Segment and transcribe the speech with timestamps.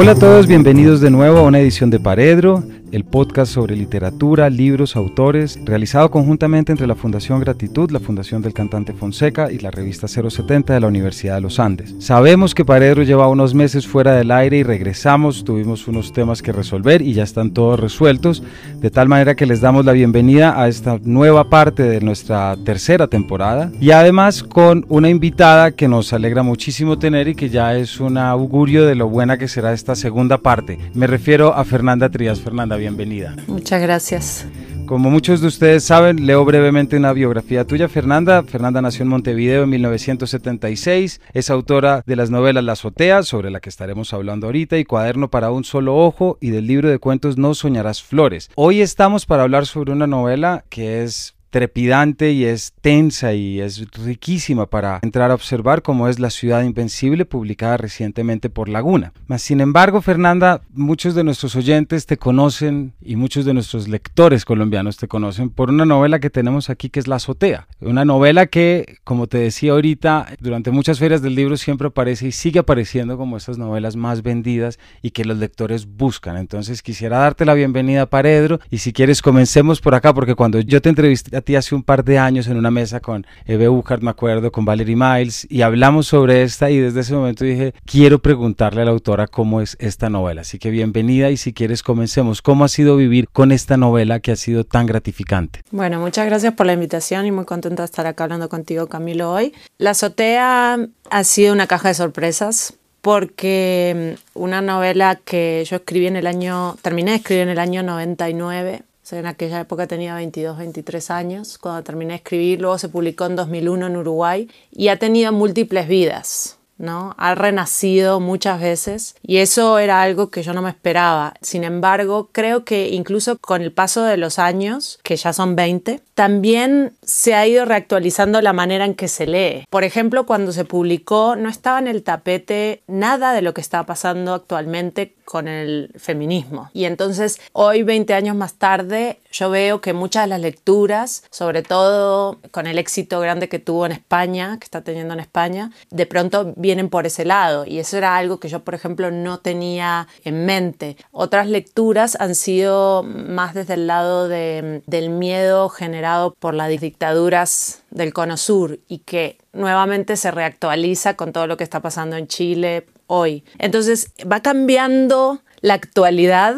[0.00, 4.50] Hola a todos, bienvenidos de nuevo a una edición de Paredro, el podcast sobre literatura,
[4.50, 9.70] libros, autores, realizado conjuntamente entre la Fundación Gratitud, la Fundación del Cantante Fonseca y la
[9.70, 11.94] revista 070 de la Universidad de los Andes.
[11.98, 16.52] Sabemos que Paredro lleva unos meses fuera del aire y regresamos, tuvimos unos temas que
[16.52, 18.42] resolver y ya están todos resueltos,
[18.80, 23.06] de tal manera que les damos la bienvenida a esta nueva parte de nuestra tercera
[23.06, 28.00] temporada y además con una invitada que nos alegra muchísimo tener y que ya es
[28.00, 30.78] un augurio de lo buena que será esta segunda parte.
[30.94, 32.40] Me refiero a Fernanda Trías.
[32.40, 33.36] Fernanda, bienvenida.
[33.46, 34.46] Muchas gracias.
[34.88, 38.42] Como muchos de ustedes saben, leo brevemente una biografía tuya, Fernanda.
[38.42, 43.60] Fernanda nació en Montevideo en 1976, es autora de las novelas La azotea, sobre la
[43.60, 47.36] que estaremos hablando ahorita, y Cuaderno para un solo ojo, y del libro de cuentos
[47.36, 48.50] No soñarás flores.
[48.54, 53.90] Hoy estamos para hablar sobre una novela que es trepidante y es tensa y es
[53.92, 59.12] riquísima para entrar a observar como es La ciudad invencible publicada recientemente por Laguna.
[59.26, 64.44] Mas, sin embargo, Fernanda, muchos de nuestros oyentes te conocen y muchos de nuestros lectores
[64.44, 67.66] colombianos te conocen por una novela que tenemos aquí que es La azotea.
[67.80, 72.32] Una novela que, como te decía ahorita, durante muchas ferias del libro siempre aparece y
[72.32, 76.36] sigue apareciendo como esas novelas más vendidas y que los lectores buscan.
[76.36, 80.82] Entonces quisiera darte la bienvenida, Paredro, y si quieres comencemos por acá porque cuando yo
[80.82, 84.10] te entrevisté a hace un par de años en una mesa con Eve Buchart, me
[84.10, 88.82] acuerdo, con Valerie Miles, y hablamos sobre esta y desde ese momento dije, quiero preguntarle
[88.82, 90.42] a la autora cómo es esta novela.
[90.42, 92.42] Así que bienvenida y si quieres comencemos.
[92.42, 95.62] ¿Cómo ha sido vivir con esta novela que ha sido tan gratificante?
[95.70, 99.32] Bueno, muchas gracias por la invitación y muy contenta de estar acá hablando contigo, Camilo,
[99.32, 99.54] hoy.
[99.78, 100.78] La azotea
[101.10, 106.26] ha sido una caja de sorpresas porque mm, una novela que yo escribí en el
[106.26, 111.58] año, terminé de escribir en el año 99, en aquella época tenía 22, 23 años
[111.58, 115.88] cuando terminé de escribir, luego se publicó en 2001 en Uruguay y ha tenido múltiples
[115.88, 116.57] vidas.
[116.78, 117.14] ¿No?
[117.18, 121.34] Ha renacido muchas veces y eso era algo que yo no me esperaba.
[121.42, 126.00] Sin embargo, creo que incluso con el paso de los años, que ya son 20,
[126.14, 129.64] también se ha ido reactualizando la manera en que se lee.
[129.70, 133.84] Por ejemplo, cuando se publicó no estaba en el tapete nada de lo que está
[133.84, 136.70] pasando actualmente con el feminismo.
[136.72, 141.62] Y entonces hoy, 20 años más tarde, yo veo que muchas de las lecturas, sobre
[141.62, 146.06] todo con el éxito grande que tuvo en España, que está teniendo en España, de
[146.06, 147.64] pronto vienen por ese lado.
[147.66, 150.96] Y eso era algo que yo, por ejemplo, no tenía en mente.
[151.10, 157.82] Otras lecturas han sido más desde el lado de, del miedo generado por las dictaduras
[157.90, 162.28] del Cono Sur y que nuevamente se reactualiza con todo lo que está pasando en
[162.28, 163.44] Chile, hoy.
[163.58, 166.54] Entonces va cambiando la actualidad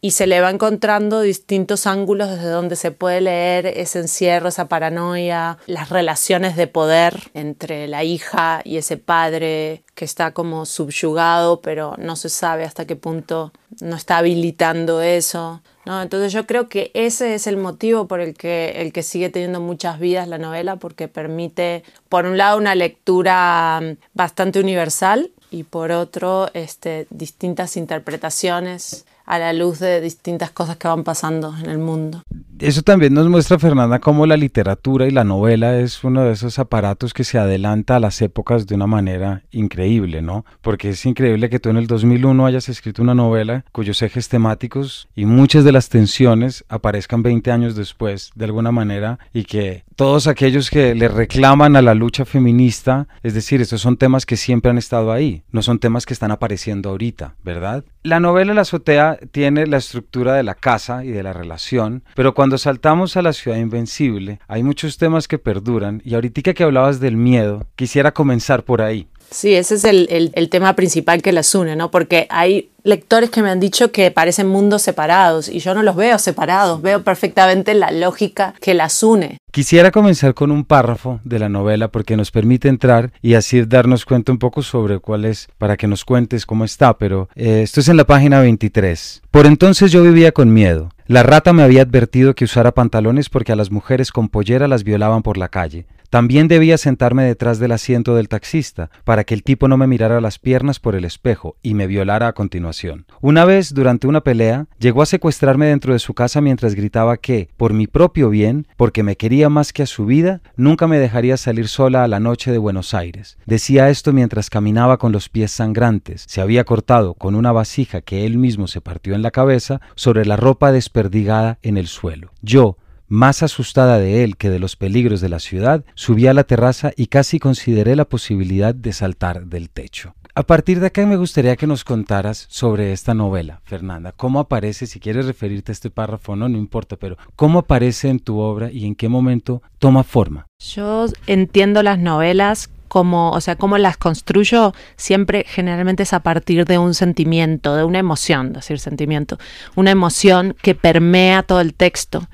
[0.00, 4.68] y se le va encontrando distintos ángulos desde donde se puede leer ese encierro, esa
[4.68, 11.60] paranoia, las relaciones de poder entre la hija y ese padre que está como subyugado,
[11.60, 15.62] pero no se sabe hasta qué punto no está habilitando eso.
[15.84, 16.00] ¿no?
[16.00, 19.60] Entonces yo creo que ese es el motivo por el que, el que sigue teniendo
[19.60, 23.80] muchas vidas la novela, porque permite, por un lado, una lectura
[24.14, 30.88] bastante universal y por otro este, distintas interpretaciones a la luz de distintas cosas que
[30.88, 32.22] van pasando en el mundo.
[32.58, 36.58] Eso también nos muestra, Fernanda, cómo la literatura y la novela es uno de esos
[36.58, 40.44] aparatos que se adelanta a las épocas de una manera increíble, ¿no?
[40.60, 45.08] Porque es increíble que tú en el 2001 hayas escrito una novela cuyos ejes temáticos
[45.14, 50.26] y muchas de las tensiones aparezcan 20 años después, de alguna manera, y que todos
[50.26, 54.70] aquellos que le reclaman a la lucha feminista, es decir, estos son temas que siempre
[54.70, 57.84] han estado ahí, no son temas que están apareciendo ahorita, ¿verdad?
[58.02, 62.34] La novela La azotea tiene la estructura de la casa y de la relación, pero
[62.34, 67.00] cuando saltamos a la ciudad invencible hay muchos temas que perduran y ahorita que hablabas
[67.00, 69.08] del miedo, quisiera comenzar por ahí.
[69.30, 71.90] Sí, ese es el, el, tema principal que las une, ¿no?
[71.90, 75.94] Porque hay lectores que me han dicho que parecen mundos separados y yo no los
[75.94, 79.36] veo separados, veo perfectamente la lógica que las une.
[79.52, 84.06] Quisiera comenzar con un párrafo de la novela porque nos permite entrar y así darnos
[84.06, 87.80] cuenta un poco sobre cuál es, para que nos cuentes cómo está, pero eh, esto
[87.80, 89.22] es en la página 23.
[89.30, 90.90] Por entonces yo vivía con miedo.
[91.06, 94.84] La rata me había advertido que usara pantalones porque a las mujeres con pollera las
[94.84, 95.86] violaban por la calle.
[96.10, 100.20] También debía sentarme detrás del asiento del taxista, para que el tipo no me mirara
[100.20, 103.06] las piernas por el espejo y me violara a continuación.
[103.20, 107.50] Una vez, durante una pelea, llegó a secuestrarme dentro de su casa mientras gritaba que,
[107.56, 111.36] por mi propio bien, porque me quería más que a su vida, nunca me dejaría
[111.36, 113.36] salir sola a la noche de Buenos Aires.
[113.44, 116.24] Decía esto mientras caminaba con los pies sangrantes.
[116.26, 120.24] Se había cortado con una vasija que él mismo se partió en la cabeza sobre
[120.24, 122.30] la ropa desperdigada en el suelo.
[122.40, 122.78] Yo,
[123.08, 126.92] más asustada de él que de los peligros de la ciudad, subí a la terraza
[126.96, 130.14] y casi consideré la posibilidad de saltar del techo.
[130.34, 134.12] A partir de acá me gustaría que nos contaras sobre esta novela, Fernanda.
[134.12, 138.20] ¿Cómo aparece, si quieres referirte a este párrafo no, no importa, pero cómo aparece en
[138.20, 140.46] tu obra y en qué momento toma forma?
[140.60, 146.64] Yo entiendo las novelas como, o sea, cómo las construyo, siempre generalmente es a partir
[146.66, 149.38] de un sentimiento, de una emoción, decir sentimiento,
[149.74, 152.28] una emoción que permea todo el texto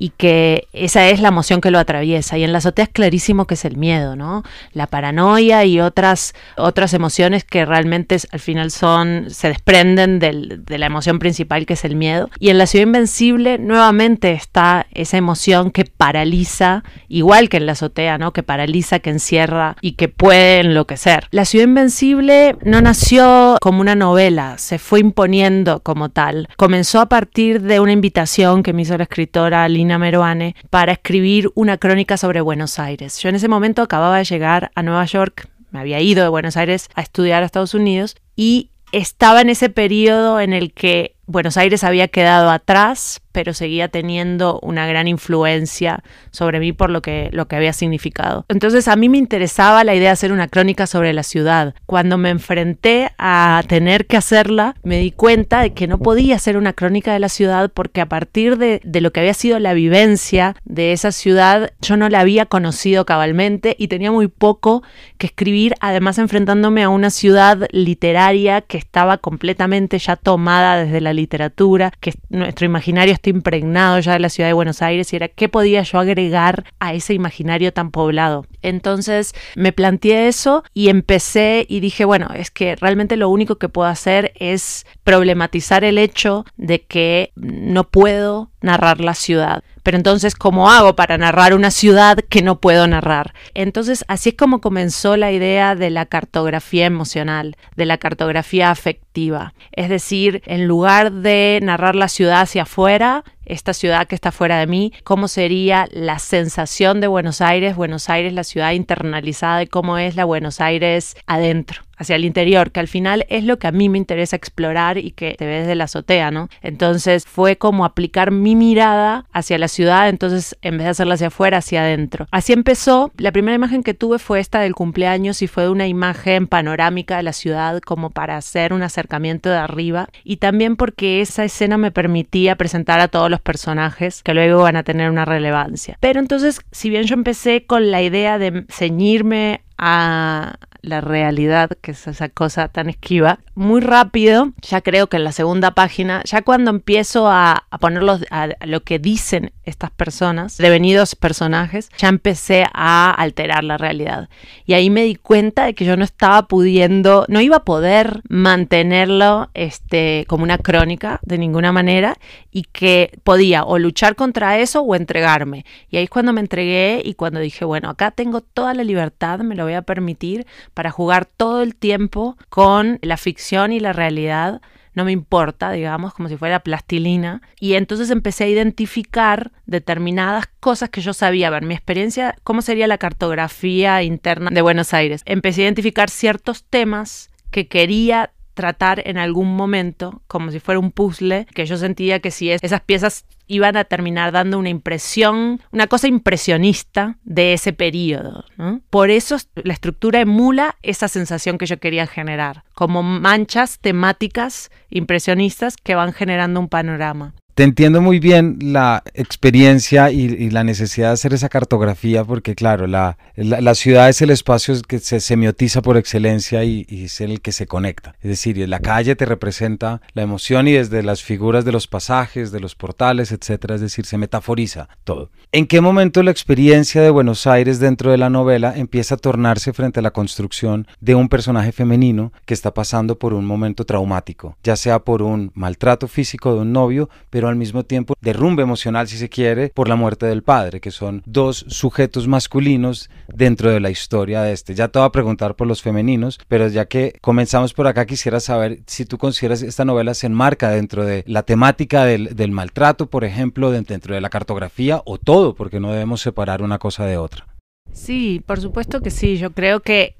[0.00, 2.38] y que esa es la emoción que lo atraviesa.
[2.38, 4.42] Y en la azotea es clarísimo que es el miedo, ¿no?
[4.72, 10.86] La paranoia y otras, otras emociones que realmente al final son, se desprenden de la
[10.86, 12.30] emoción principal que es el miedo.
[12.38, 17.72] Y en la ciudad invencible nuevamente está esa emoción que paraliza, igual que en la
[17.72, 18.32] azotea, ¿no?
[18.32, 21.28] Que paraliza, que encierra y que puede enloquecer.
[21.30, 26.48] La ciudad invencible no nació como una novela, se fue imponiendo como tal.
[26.56, 31.50] Comenzó a partir de una invitación que me hizo la escritora Lina Meruane para escribir
[31.54, 33.18] una crónica sobre Buenos Aires.
[33.18, 36.56] Yo en ese momento acababa de llegar a Nueva York, me había ido de Buenos
[36.56, 41.56] Aires a estudiar a Estados Unidos y estaba en ese periodo en el que Buenos
[41.56, 47.28] Aires había quedado atrás, pero seguía teniendo una gran influencia sobre mí por lo que,
[47.30, 48.44] lo que había significado.
[48.48, 51.74] Entonces a mí me interesaba la idea de hacer una crónica sobre la ciudad.
[51.86, 56.56] Cuando me enfrenté a tener que hacerla, me di cuenta de que no podía hacer
[56.56, 59.72] una crónica de la ciudad porque a partir de, de lo que había sido la
[59.72, 64.82] vivencia de esa ciudad, yo no la había conocido cabalmente y tenía muy poco
[65.16, 71.12] que escribir, además enfrentándome a una ciudad literaria que estaba completamente ya tomada desde la
[71.20, 75.28] literatura, que nuestro imaginario está impregnado ya de la ciudad de Buenos Aires y era
[75.28, 78.46] qué podía yo agregar a ese imaginario tan poblado.
[78.62, 83.68] Entonces me planteé eso y empecé y dije, bueno, es que realmente lo único que
[83.68, 89.62] puedo hacer es problematizar el hecho de que no puedo narrar la ciudad.
[89.82, 93.34] Pero entonces, ¿cómo hago para narrar una ciudad que no puedo narrar?
[93.54, 99.54] Entonces, así es como comenzó la idea de la cartografía emocional, de la cartografía afectiva.
[99.72, 104.58] Es decir, en lugar de narrar la ciudad hacia afuera, esta ciudad que está fuera
[104.58, 109.66] de mí, cómo sería la sensación de Buenos Aires, Buenos Aires, la ciudad internalizada y
[109.66, 113.66] cómo es la Buenos Aires adentro hacia el interior, que al final es lo que
[113.66, 116.48] a mí me interesa explorar y que te ves de la azotea, ¿no?
[116.62, 121.26] Entonces fue como aplicar mi mirada hacia la ciudad, entonces en vez de hacerla hacia
[121.26, 122.26] afuera, hacia adentro.
[122.30, 126.46] Así empezó, la primera imagen que tuve fue esta del cumpleaños y fue una imagen
[126.46, 131.44] panorámica de la ciudad como para hacer un acercamiento de arriba y también porque esa
[131.44, 135.96] escena me permitía presentar a todos los personajes que luego van a tener una relevancia.
[136.00, 141.92] Pero entonces, si bien yo empecé con la idea de ceñirme a la realidad, que
[141.92, 146.42] es esa cosa tan esquiva, muy rápido, ya creo que en la segunda página, ya
[146.42, 152.64] cuando empiezo a, a ponerlos a, lo que dicen estas personas, devenidos personajes, ya empecé
[152.72, 154.28] a alterar la realidad.
[154.64, 158.22] Y ahí me di cuenta de que yo no estaba pudiendo, no iba a poder
[158.28, 162.16] mantenerlo este, como una crónica de ninguna manera
[162.50, 165.64] y que podía o luchar contra eso o entregarme.
[165.88, 169.40] Y ahí es cuando me entregué y cuando dije, bueno, acá tengo toda la libertad,
[169.40, 174.60] me lo a permitir para jugar todo el tiempo con la ficción y la realidad
[174.92, 177.42] no me importa, digamos, como si fuera plastilina.
[177.60, 182.62] Y entonces empecé a identificar determinadas cosas que yo sabía, a ver, mi experiencia, cómo
[182.62, 185.22] sería la cartografía interna de Buenos Aires.
[185.26, 190.90] Empecé a identificar ciertos temas que quería tratar en algún momento, como si fuera un
[190.90, 195.88] puzzle, que yo sentía que si esas piezas iban a terminar dando una impresión, una
[195.88, 198.44] cosa impresionista de ese periodo.
[198.90, 205.76] Por eso la estructura emula esa sensación que yo quería generar, como manchas temáticas impresionistas
[205.76, 207.34] que van generando un panorama.
[207.60, 212.86] Te entiendo muy bien la experiencia y, la necesidad de hacer esa cartografía, porque claro,
[212.86, 217.52] la, la, ciudad es el espacio que se semiotiza por excelencia y, es el que
[217.52, 218.14] se conecta.
[218.22, 222.50] Es decir, la calle te representa la emoción y desde las figuras de los pasajes,
[222.50, 225.30] de los portales, etcétera, es decir, se metaforiza todo.
[225.52, 229.74] ¿En qué momento la experiencia de Buenos Aires dentro de la novela empieza a tornarse
[229.74, 234.56] frente a la construcción de un personaje femenino que está pasando por un momento traumático,
[234.62, 239.08] ya sea por un maltrato físico de un novio, pero al mismo tiempo derrumbe emocional,
[239.08, 243.80] si se quiere, por la muerte del padre, que son dos sujetos masculinos dentro de
[243.80, 244.74] la historia de este.
[244.74, 248.40] Ya te voy a preguntar por los femeninos, pero ya que comenzamos por acá, quisiera
[248.40, 253.06] saber si tú consideras esta novela se enmarca dentro de la temática del, del maltrato,
[253.06, 257.16] por ejemplo, dentro de la cartografía o todo, porque no debemos separar una cosa de
[257.16, 257.46] otra.
[257.92, 259.36] Sí, por supuesto que sí.
[259.36, 260.14] Yo creo que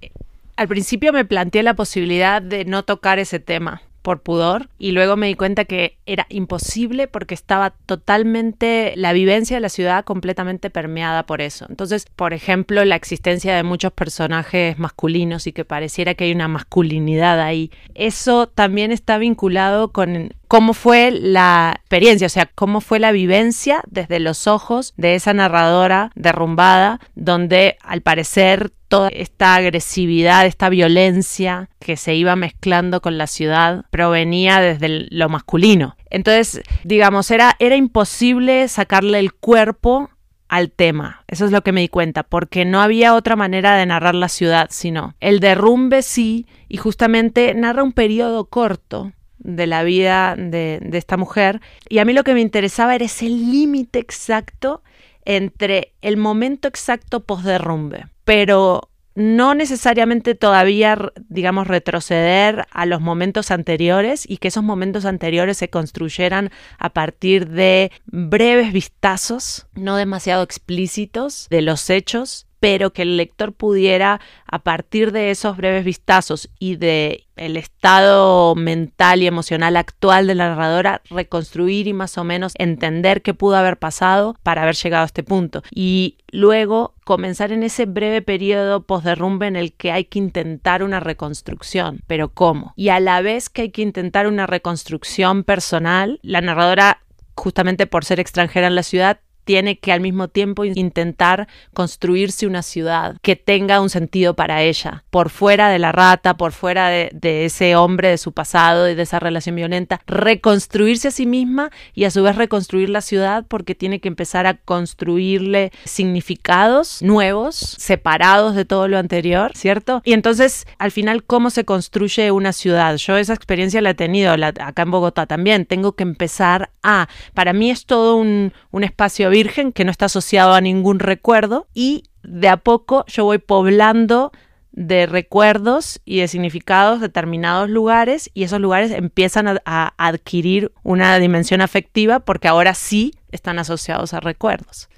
[0.57, 5.17] al principio me planteé la posibilidad de no tocar ese tema por pudor y luego
[5.17, 10.71] me di cuenta que era imposible porque estaba totalmente la vivencia de la ciudad completamente
[10.71, 11.67] permeada por eso.
[11.69, 16.49] Entonces, por ejemplo, la existencia de muchos personajes masculinos y que pareciera que hay una
[16.49, 22.99] masculinidad ahí, eso también está vinculado con cómo fue la experiencia, o sea, cómo fue
[22.99, 30.47] la vivencia desde los ojos de esa narradora derrumbada, donde al parecer toda esta agresividad,
[30.47, 35.97] esta violencia que se iba mezclando con la ciudad provenía desde lo masculino.
[36.11, 40.11] Entonces, digamos, era, era imposible sacarle el cuerpo
[40.49, 41.23] al tema.
[41.29, 44.29] Eso es lo que me di cuenta, porque no había otra manera de narrar la
[44.29, 50.81] ciudad, sino el derrumbe sí, y justamente narra un periodo corto de la vida de,
[50.93, 51.61] esta mujer.
[51.89, 54.83] Y a mí lo que me interesaba era ese límite exacto
[55.25, 58.07] entre el momento exacto post-derrumbe.
[58.25, 60.97] Pero no necesariamente todavía,
[61.29, 67.49] digamos, retroceder a los momentos anteriores y que esos momentos anteriores se construyeran a partir
[67.49, 74.61] de breves vistazos, no demasiado explícitos, de los hechos, pero que el lector pudiera, a
[74.61, 80.51] partir de esos breves vistazos y de el estado mental y emocional actual de la
[80.51, 85.07] narradora, reconstruir y más o menos entender qué pudo haber pasado para haber llegado a
[85.07, 85.63] este punto.
[85.71, 91.01] Y luego comenzar en ese breve periodo post-derrumbe en el que hay que intentar una
[91.01, 92.75] reconstrucción, pero ¿cómo?
[92.77, 97.01] Y a la vez que hay que intentar una reconstrucción personal, la narradora
[97.37, 102.63] justamente por ser extranjera en la ciudad, tiene que al mismo tiempo intentar construirse una
[102.63, 107.11] ciudad que tenga un sentido para ella, por fuera de la rata, por fuera de,
[107.45, 112.05] ese hombre de su pasado y de esa relación violenta, reconstruirse a sí misma y
[112.05, 118.55] a su vez reconstruir la ciudad porque tiene que empezar a construirle significados nuevos, separados
[118.55, 120.01] de todo lo anterior, ¿cierto?
[120.05, 122.95] Y entonces, al final, ¿cómo se construye una ciudad?
[122.99, 125.67] Yo esa experiencia la he tenido acá en Bogotá también.
[125.67, 130.07] Tengo que empezar a, para mí es todo un, un espacio virgen que no está
[130.07, 134.33] asociado a ningún recuerdo y de a poco yo voy poblando
[134.73, 141.63] de recuerdos y de significados determinados lugares y esos lugares empiezan a, adquirir una dimensión
[141.63, 144.89] afectiva porque ahora sí están asociados a recuerdos.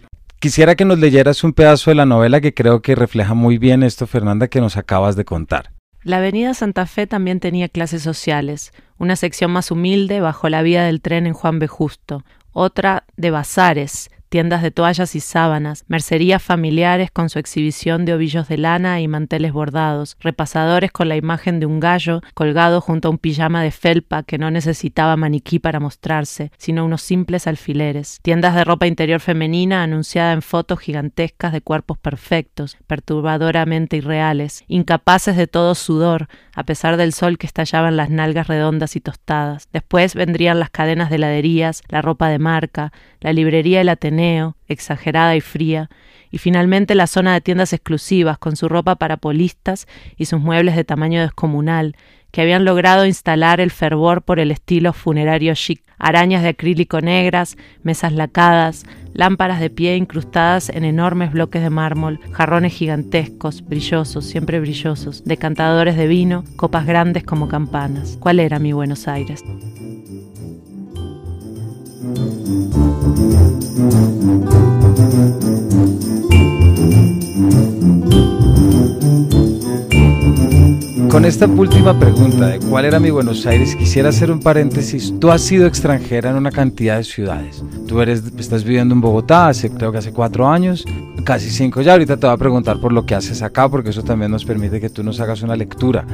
[0.40, 3.84] Quisiera que nos leyeras un pedazo de la novela que creo que refleja muy bien
[3.84, 5.70] esto, Fernanda, que nos acabas de contar.
[6.02, 10.82] La avenida Santa Fe también tenía clases sociales, una sección más humilde bajo la vía
[10.82, 11.68] del tren en Juan B.
[11.68, 18.14] Justo, otra de bazares, tiendas de toallas y sábanas, mercerías familiares con su exhibición de
[18.14, 23.08] ovillos de lana y manteles bordados, repasadores con la imagen de un gallo colgado junto
[23.08, 28.20] a un pijama de felpa que no necesitaba maniquí para mostrarse, sino unos simples alfileres,
[28.22, 35.36] tiendas de ropa interior femenina anunciada en fotos gigantescas de cuerpos perfectos, perturbadoramente irreales, incapaces
[35.36, 39.68] de todo sudor, a pesar del sol que estallaba en las nalgas redondas y tostadas.
[39.72, 45.36] Después vendrían las cadenas de heladerías, la ropa de marca, la librería del Ateneo, exagerada
[45.36, 45.88] y fría,
[46.32, 49.86] y finalmente la zona de tiendas exclusivas con su ropa para polistas
[50.16, 51.94] y sus muebles de tamaño descomunal,
[52.32, 57.56] que habían logrado instalar el fervor por el estilo funerario chic, arañas de acrílico negras,
[57.82, 64.58] mesas lacadas, lámparas de pie incrustadas en enormes bloques de mármol, jarrones gigantescos, brillosos, siempre
[64.58, 68.16] brillosos, decantadores de vino, copas grandes como campanas.
[68.18, 69.44] ¿Cuál era mi Buenos Aires?
[81.12, 85.12] Con esta última pregunta de cuál era mi Buenos Aires, quisiera hacer un paréntesis.
[85.20, 87.62] Tú has sido extranjera en una cantidad de ciudades.
[87.86, 90.86] Tú eres, estás viviendo en Bogotá, hace, creo que hace cuatro años,
[91.22, 91.92] casi cinco ya.
[91.92, 94.80] Ahorita te voy a preguntar por lo que haces acá, porque eso también nos permite
[94.80, 96.06] que tú nos hagas una lectura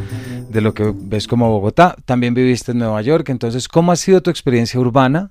[0.50, 1.94] de lo que ves como Bogotá.
[2.04, 5.30] También viviste en Nueva York, entonces, ¿cómo ha sido tu experiencia urbana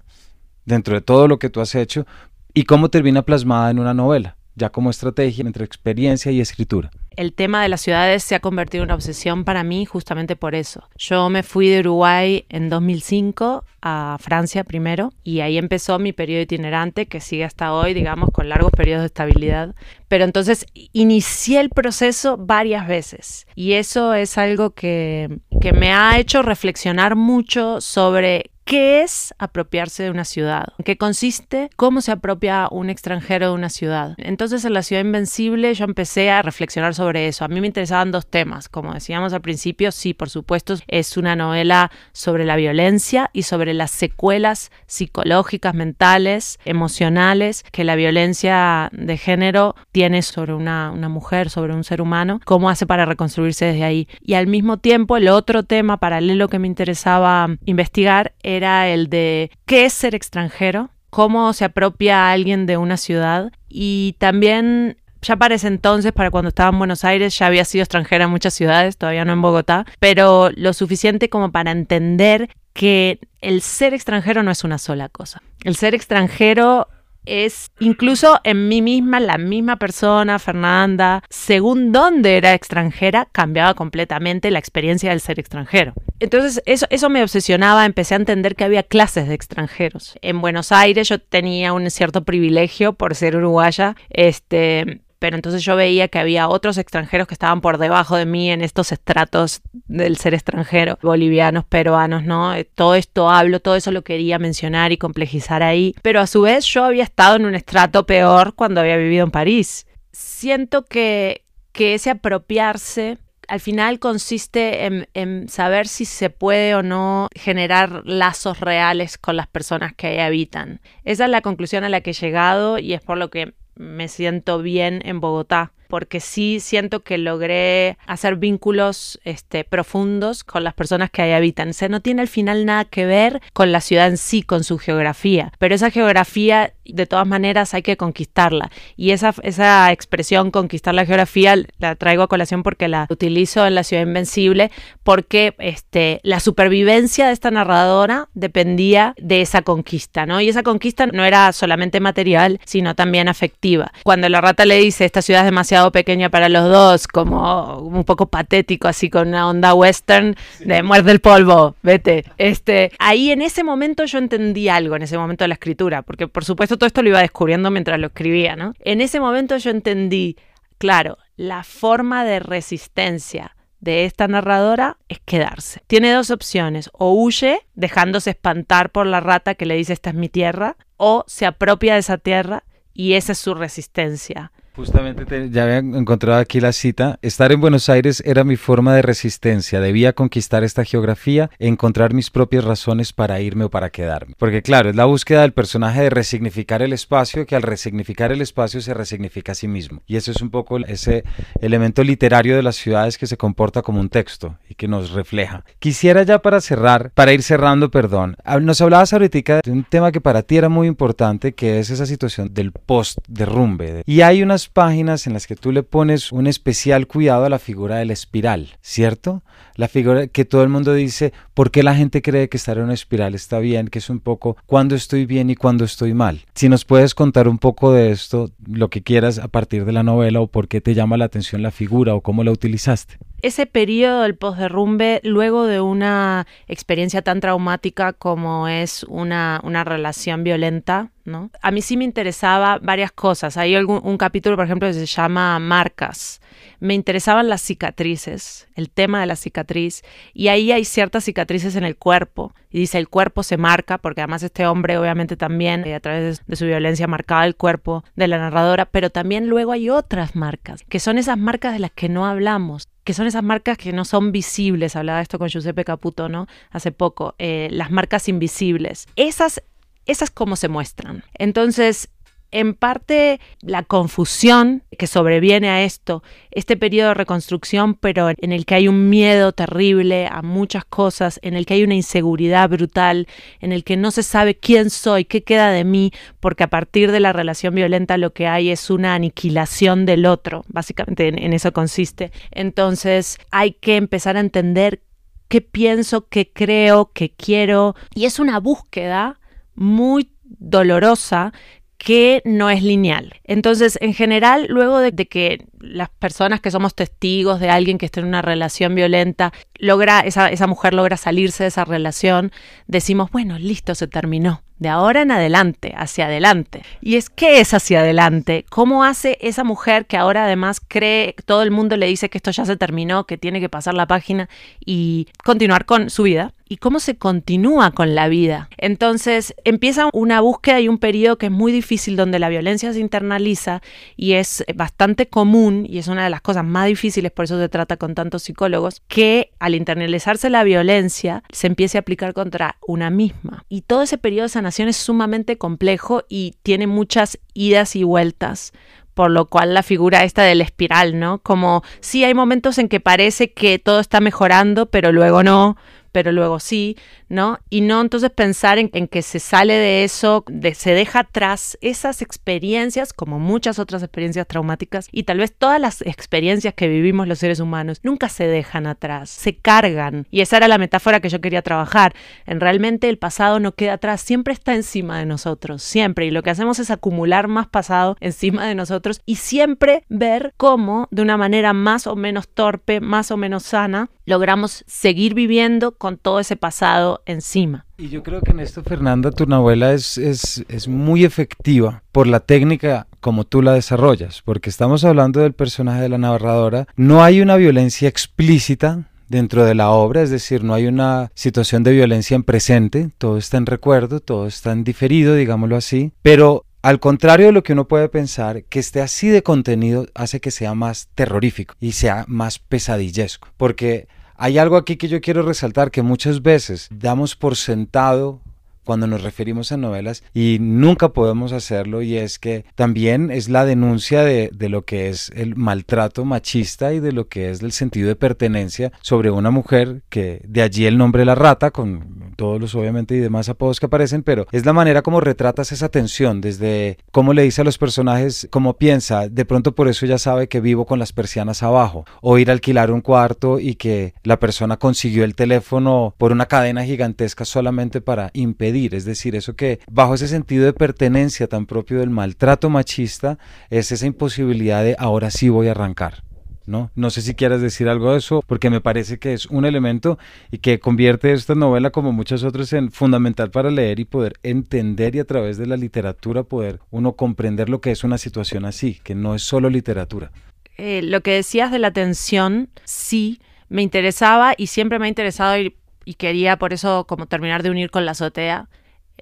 [0.64, 2.08] dentro de todo lo que tú has hecho
[2.54, 6.92] y cómo termina plasmada en una novela, ya como estrategia entre experiencia y escritura?
[7.18, 10.56] el tema de las ciudades se ha convertido en una obsesión para mí justamente por
[10.56, 10.88] eso.
[10.98, 16.44] Yo me fui de Uruguay en 2005 a Francia primero y ahí empezó mi periodo
[16.44, 19.76] itinerante que sigue hasta hoy, digamos, con largos periodos de estabilidad.
[20.08, 26.20] Pero entonces inicié el proceso varias veces y eso es algo que, que me ha
[26.20, 30.66] hecho reflexionar mucho sobre ¿Qué es apropiarse de una ciudad?
[30.78, 31.70] ¿En qué consiste?
[31.78, 34.16] ¿Cómo se apropia un extranjero de una ciudad?
[34.18, 37.46] Entonces en La Ciudad Invencible yo empecé a reflexionar sobre eso.
[37.46, 38.68] A mí me interesaban dos temas.
[38.68, 43.74] Como decíamos al principio, sí, por supuesto, es una novela sobre la violencia y sobre
[43.74, 51.50] las secuelas psicológicas, mentales, emocionales que la violencia de género tiene sobre una, una mujer,
[51.50, 54.10] sobre un ser humano, cómo hace para reconstruirse desde ahí.
[54.20, 59.52] Y al mismo tiempo, el otro tema paralelo que me interesaba investigar era el de
[59.66, 65.36] qué es ser extranjero, cómo se apropia a alguien de una ciudad y también ya
[65.36, 68.54] para ese entonces, para cuando estaba en Buenos Aires, ya había sido extranjera en muchas
[68.54, 74.44] ciudades, todavía no en Bogotá, pero lo suficiente como para entender que el ser extranjero
[74.44, 75.42] no es una sola cosa.
[75.64, 76.88] El ser extranjero
[77.28, 84.52] es incluso en mí misma, la misma persona, Fernanda, según dónde era extranjera, cambiaba completamente
[84.52, 85.94] la experiencia del ser extranjero.
[86.20, 90.18] Entonces eso, eso me obsesionaba, empecé a entender que había clases de extranjeros.
[90.22, 95.76] En Buenos Aires yo tenía un cierto privilegio por ser uruguaya, este, pero entonces yo
[95.76, 100.18] veía que había otros extranjeros que estaban por debajo de mí en estos estratos del
[100.18, 102.54] ser extranjero, bolivianos, peruanos, ¿no?
[102.54, 106.42] Eh, todo esto hablo, todo eso lo quería mencionar y complejizar ahí, pero a su
[106.42, 109.88] vez yo había estado en un estrato peor cuando había vivido en París.
[110.12, 116.84] Siento que, que ese apropiarse al final consiste en, en, saber si se puede o
[116.84, 120.82] no generar lazos reales con las personas que ahí habitan.
[121.06, 124.08] Esa es la conclusión a la que he llegado y es por lo que me
[124.08, 130.74] siento bien en Bogotá porque sí siento que logré hacer vínculos este, profundos con las
[130.74, 131.70] personas que ahí habitan.
[131.70, 134.63] O sea, no tiene al final nada que ver con la ciudad en sí, con
[134.63, 138.72] su geografía, pero esa geografía de todas maneras hay que conquistarla.
[138.96, 143.75] Y esa, esa expresión conquistar la geografía la traigo a colación porque la utilizo en
[143.75, 144.72] La ciudad invencible,
[145.03, 150.41] porque este, la supervivencia de esta narradora dependía de esa conquista, ¿no?
[150.41, 153.91] Y esa conquista no era solamente material, sino también afectiva.
[154.03, 158.04] Cuando la rata le dice, esta ciudad es demasiado pequeña para los dos, como un
[158.04, 162.26] poco patético, así con una onda western de muerde el polvo, vete.
[162.38, 166.28] Este, ahí en ese momento yo entendí algo, en ese momento de la escritura, porque
[166.28, 168.74] por supuesto todo esto lo iba descubriendo mientras lo escribía, ¿no?
[168.80, 170.38] En ese momento yo entendí,
[170.78, 175.82] claro, la forma de resistencia de esta narradora es quedarse.
[175.88, 180.16] Tiene dos opciones, o huye dejándose espantar por la rata que le dice esta es
[180.16, 184.52] mi tierra, o se apropia de esa tierra y esa es su resistencia.
[184.78, 187.18] Justamente ya había encontrado aquí la cita.
[187.24, 189.82] Estar en Buenos Aires era mi forma de resistencia.
[189.82, 194.36] Debía conquistar esta geografía, encontrar mis propias razones para irme o para quedarme.
[194.38, 198.40] Porque claro, es la búsqueda del personaje de resignificar el espacio, que al resignificar el
[198.42, 200.04] espacio se resignifica a sí mismo.
[200.06, 201.24] Y eso es un poco ese
[201.60, 205.66] elemento literario de las ciudades que se comporta como un texto y que nos refleja.
[205.80, 210.22] Quisiera ya para cerrar, para ir cerrando, perdón, nos hablabas ahorita de un tema que
[210.22, 214.04] para ti era muy importante, que es esa situación del post-derrumbe.
[214.06, 217.60] Y hay unas páginas en las que tú le pones un especial cuidado a la
[217.60, 219.43] figura de la espiral, ¿cierto?
[219.75, 222.86] La figura que todo el mundo dice, ¿por qué la gente cree que estar en
[222.86, 223.88] una espiral está bien?
[223.88, 226.45] Que es un poco cuando estoy bien y cuando estoy mal.
[226.56, 230.03] Si nos puedes contar un poco de esto, lo que quieras a partir de la
[230.03, 233.65] novela o por qué te llama la atención la figura o cómo la utilizaste ese
[233.65, 241.12] periodo del posderrumbe, luego de una experiencia tan traumática como es una, una relación violenta,
[241.23, 241.52] ¿no?
[241.62, 243.58] A mí sí me interesaba varias cosas.
[243.58, 246.41] Hay algún, un capítulo, por ejemplo, que se llama Marcas.
[246.80, 251.84] Me interesaban las cicatrices, el tema de la cicatriz, y ahí hay ciertas cicatrices en
[251.84, 252.54] el cuerpo.
[252.71, 256.45] Y dice, el cuerpo se marca, porque además este hombre obviamente también, eh, a través
[256.45, 260.84] de su violencia, marcaba el cuerpo de la narradora, pero también luego hay otras marcas,
[260.89, 264.04] que son esas marcas de las que no hablamos que son esas marcas que no
[264.04, 266.46] son visibles, hablaba esto con Giuseppe Caputo, ¿no?
[266.72, 269.08] Hace poco, eh, las marcas invisibles.
[269.15, 269.63] Esas,
[270.06, 271.24] esas cómo se muestran.
[271.36, 272.10] Entonces,
[272.52, 278.66] en parte la confusión que sobreviene a esto, este periodo de reconstrucción, pero en el
[278.66, 283.28] que hay un miedo terrible a muchas cosas, en el que hay una inseguridad brutal,
[283.60, 287.12] en el que no se sabe quién soy, qué queda de mí, porque a partir
[287.12, 291.74] de la relación violenta lo que hay es una aniquilación del otro, básicamente en, eso
[291.74, 292.32] consiste.
[292.52, 295.02] Entonces hay que empezar a entender
[295.48, 299.40] qué pienso, qué creo, qué quiero, y es una búsqueda
[299.76, 301.54] muy dolorosa
[301.98, 303.34] que no es lineal.
[303.44, 308.20] Entonces, en general, luego de, que las personas que somos testigos de alguien que está
[308.20, 312.52] en una relación violenta, logra, esa, esa mujer logra salirse de esa relación,
[312.88, 314.62] decimos, bueno, listo, se terminó.
[314.80, 316.84] De ahora en adelante, hacia adelante.
[317.02, 318.64] Y es, ¿qué es hacia adelante?
[318.70, 322.52] ¿Cómo hace esa mujer que ahora además cree, todo el mundo le dice que esto
[322.52, 324.50] ya se terminó, que tiene que pasar la página
[324.86, 326.54] y continuar con su vida?
[326.69, 328.69] Y cómo se continúa con la vida.
[328.77, 332.99] Entonces empieza una búsqueda y un periodo que es muy difícil donde la violencia se
[332.99, 333.82] internaliza
[334.15, 337.69] y es bastante común y es una de las cosas más difíciles, por eso se
[337.69, 343.10] trata con tantos psicólogos, que al internalizarse la violencia se empiece a aplicar contra una
[343.10, 343.65] misma.
[343.69, 348.73] Y todo ese periodo de sanación es sumamente complejo y tiene muchas idas y vueltas
[349.13, 351.39] por lo cual la figura esta del espiral, ¿no?
[351.39, 355.75] Como sí hay momentos en que parece que todo está mejorando, pero luego no,
[356.17, 356.97] pero luego sí,
[357.30, 357.60] ¿no?
[357.69, 362.23] Y no entonces pensar en, que se sale de eso, de, se deja atrás esas
[362.23, 367.38] experiencias, como muchas otras experiencias traumáticas, y tal vez todas las experiencias que vivimos los
[367.38, 370.25] seres humanos, nunca se dejan atrás, se cargan.
[370.32, 372.15] Y esa era la metáfora que yo quería trabajar.
[372.47, 376.25] En realmente el pasado no queda atrás, siempre está encima de nosotros, siempre.
[376.25, 381.10] Y lo que hacemos es acumular más pasado encima de nosotros y siempre ver cómo,
[381.12, 386.18] de una manera más o menos torpe, más o menos sana, logramos seguir viviendo con
[386.18, 387.86] todo ese pasado encima.
[387.98, 392.28] Y yo creo que en esto, Fernanda, tu novela es, es, es, muy efectiva por
[392.28, 396.88] la técnica como tú la desarrollas, porque estamos hablando del personaje de la narradora.
[396.98, 401.84] No hay una violencia explícita dentro de la obra, es decir, no hay una situación
[401.84, 406.66] de violencia en presente, todo está en recuerdo, todo está en diferido, digámoslo así, pero
[406.82, 410.52] al contrario de lo que uno puede pensar, que esté así de contenido hace que
[410.52, 415.91] sea más terrorífico y sea más pesadillesco, porque hay algo aquí que yo quiero resaltar,
[415.91, 418.41] que muchas veces damos por sentado
[418.88, 423.65] cuando nos referimos a novelas y nunca podemos hacerlo y es que también es la
[423.65, 427.73] denuncia de, de, lo que es el maltrato machista y de lo que es el
[427.73, 432.62] sentido de pertenencia sobre una mujer que de allí el nombre La Rata con todos
[432.62, 436.39] los obviamente y demás apodos que aparecen pero es la manera como retratas esa tensión
[436.39, 440.47] desde cómo le dice a los personajes cómo piensa de pronto por eso ya sabe
[440.47, 444.39] que vivo con las persianas abajo o ir a alquilar un cuarto y que la
[444.39, 449.80] persona consiguió el teléfono por una cadena gigantesca solamente para impedir es decir, eso que
[449.90, 453.38] bajo ese sentido de pertenencia tan propio del maltrato machista
[453.70, 456.24] es esa imposibilidad de ahora sí voy a arrancar.
[456.66, 456.92] ¿No?
[456.96, 460.20] no sé si quieras decir algo de eso, porque me parece que es un elemento
[460.52, 465.16] y que convierte esta novela, como muchas otras, en fundamental para leer y poder entender
[465.16, 469.00] y a través de la literatura poder uno comprender lo que es una situación así,
[469.02, 470.30] que no es solo literatura.
[470.78, 475.58] Eh, lo que decías de la tensión, sí, me interesaba y siempre me ha interesado
[475.58, 478.70] ir y quería por eso como terminar de unir con la azotea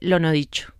[0.01, 0.71] lo no dicho.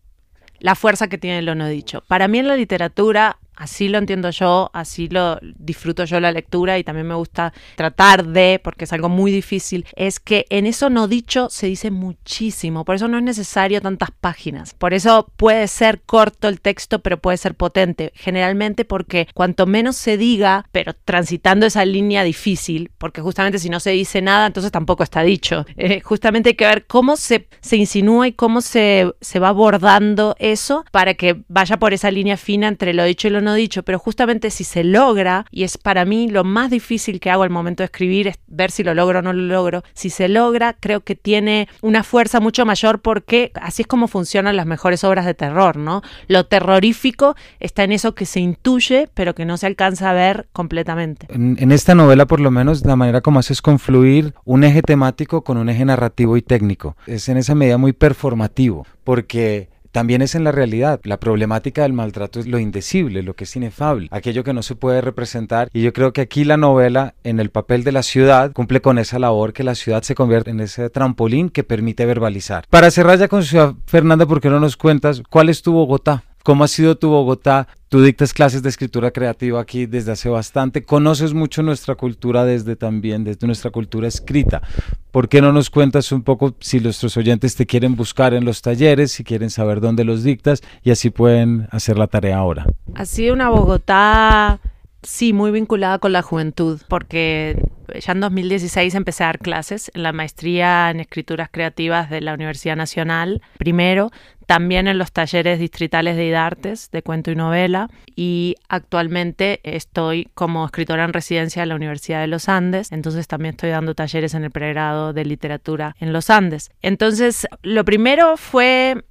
[0.60, 2.04] La fuerza que tiene lo no dicho.
[2.08, 6.78] Para mí en la literatura Así lo entiendo yo, así lo disfruto yo la lectura
[6.78, 10.90] y también me gusta tratar de, porque es algo muy difícil, es que en eso
[10.90, 15.68] no dicho se dice muchísimo, por eso no es necesario tantas páginas, por eso puede
[15.68, 20.94] ser corto el texto, pero puede ser potente, generalmente porque cuanto menos se diga, pero
[20.94, 25.66] transitando esa línea difícil, porque justamente si no se dice nada, entonces tampoco está dicho,
[25.78, 30.36] eh, justamente hay que ver cómo se, se insinúa y cómo se, se va abordando
[30.40, 33.84] eso para que vaya por esa línea fina entre lo dicho y lo no dicho,
[33.84, 37.50] pero justamente si se logra, y es para mí lo más difícil que hago al
[37.50, 40.76] momento de escribir, es ver si lo logro o no lo logro, si se logra,
[40.80, 45.26] creo que tiene una fuerza mucho mayor porque así es como funcionan las mejores obras
[45.26, 46.02] de terror, ¿no?
[46.28, 50.48] Lo terrorífico está en eso que se intuye, pero que no se alcanza a ver
[50.52, 51.28] completamente.
[51.30, 55.58] En, esta novela, por lo menos, la manera como haces confluir un eje temático con
[55.58, 56.96] un eje narrativo y técnico.
[57.06, 61.00] Es en esa medida muy performativo, porque también es en la realidad.
[61.06, 64.76] La problemática del maltrato es lo indecible, lo que es inefable, aquello que no se
[64.76, 65.70] puede representar.
[65.72, 69.00] Y yo creo que aquí la novela, en el papel de la ciudad, cumple con
[69.00, 72.66] esa labor que la ciudad se convierte en ese trampolín que permite verbalizar.
[72.70, 76.26] Para cerrar ya con Ciudad Fernanda, ¿por qué no nos cuentas cuál es tu Bogotá?
[76.46, 77.68] ¿Cómo ha sido tu Bogotá?
[77.90, 80.84] Tú dictas clases de escritura creativa aquí desde hace bastante.
[80.84, 84.62] Conoces mucho nuestra cultura desde también, desde nuestra cultura escrita.
[85.10, 88.62] ¿Por qué no nos cuentas un poco si nuestros oyentes te quieren buscar en los
[88.62, 92.68] talleres, si quieren saber dónde los dictas y así pueden hacer la tarea ahora?
[92.94, 94.60] Ha sido una Bogotá,
[95.06, 97.58] sí, muy vinculada con la juventud, porque
[98.00, 102.34] ya en 2016 empecé a dar clases en la maestría en escrituras creativas de la
[102.34, 104.12] Universidad Nacional, primero,
[104.46, 110.66] también en los talleres distritales de IDARTES de cuento y novela y actualmente estoy como
[110.66, 114.44] escritora en residencia en la Universidad de los Andes, entonces también estoy dando talleres en
[114.44, 116.70] el pregrado de literatura en los Andes.
[116.82, 119.04] Entonces, lo primero fue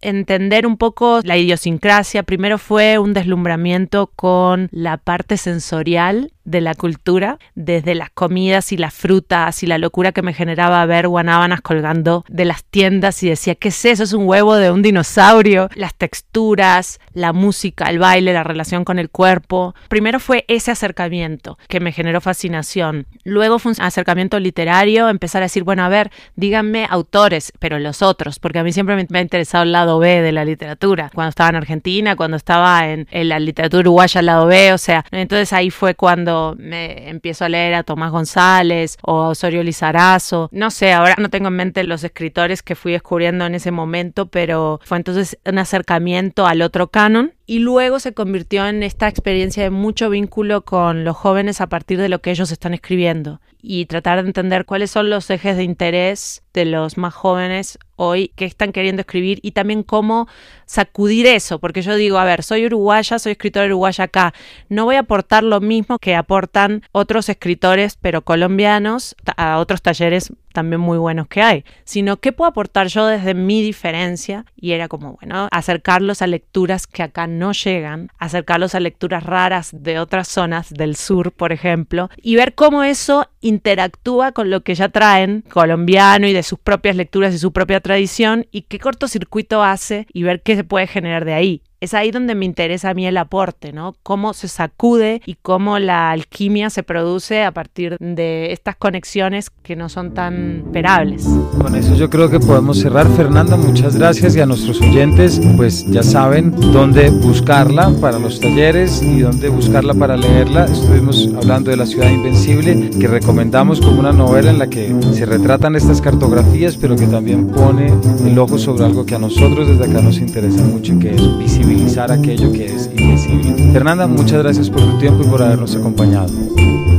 [0.00, 2.22] entender un poco la idiosincrasia.
[2.22, 8.76] Primero fue un deslumbramiento con la parte sensorial de la cultura, desde las comidas y
[8.76, 13.28] las frutas y la locura que me generaba ver guanábanas colgando de las tiendas y
[13.28, 14.04] decía, ¿qué es eso?
[14.04, 15.68] Es un huevo de un dinosaurio.
[15.74, 19.74] Las texturas, la música, el baile, la relación con el cuerpo.
[19.88, 23.06] Primero fue ese acercamiento que me generó fascinación.
[23.24, 28.02] Luego fue un acercamiento literario, empezar a decir, bueno, a ver, díganme autores, pero los
[28.02, 31.10] otros, porque a mí siempre me ha interesado el lado B de la literatura.
[31.14, 34.78] Cuando estaba en Argentina, cuando estaba en, en la literatura uruguaya, el lado B, o
[34.78, 39.62] sea, entonces ahí fue cuando me empiezo a leer a Tomás González o a Osorio
[39.62, 40.48] Lizarazo.
[40.52, 44.26] No sé, ahora no tengo en mente los escritores que fui descubriendo en ese momento,
[44.26, 49.62] pero fue entonces un acercamiento al otro canon y luego se convirtió en esta experiencia
[49.62, 53.86] de mucho vínculo con los jóvenes a partir de lo que ellos están escribiendo y
[53.86, 58.44] tratar de entender cuáles son los ejes de interés de los más jóvenes hoy que
[58.44, 60.26] están queriendo escribir y también cómo
[60.66, 64.34] sacudir eso, porque yo digo, a ver, soy uruguaya, soy escritora uruguaya acá,
[64.68, 70.32] no voy a aportar lo mismo que aportan otros escritores, pero colombianos, a otros talleres
[70.56, 74.88] también muy buenos que hay, sino qué puedo aportar yo desde mi diferencia y era
[74.88, 80.28] como, bueno, acercarlos a lecturas que acá no llegan, acercarlos a lecturas raras de otras
[80.28, 85.42] zonas del sur, por ejemplo, y ver cómo eso interactúa con lo que ya traen
[85.42, 90.22] colombiano y de sus propias lecturas y su propia tradición y qué cortocircuito hace y
[90.22, 93.16] ver qué se puede generar de ahí es ahí donde me interesa a mí el
[93.16, 93.94] aporte, ¿no?
[94.02, 99.76] Cómo se sacude y cómo la alquimia se produce a partir de estas conexiones que
[99.76, 101.26] no son tan esperables.
[101.60, 103.06] Con eso yo creo que podemos cerrar.
[103.08, 109.02] Fernanda, muchas gracias y a nuestros oyentes, pues ya saben dónde buscarla para los talleres
[109.02, 110.64] y dónde buscarla para leerla.
[110.64, 115.26] Estuvimos hablando de La ciudad invencible, que recomendamos como una novela en la que se
[115.26, 117.92] retratan estas cartografías, pero que también pone
[118.24, 121.65] el ojo sobre algo que a nosotros desde acá nos interesa mucho, que es visible
[122.10, 123.72] aquello que es invisible.
[123.72, 126.28] Fernanda, muchas gracias por tu tiempo y por habernos acompañado.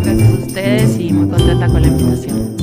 [0.04, 2.57] Gracias a ustedes y muy contenta con la invitación.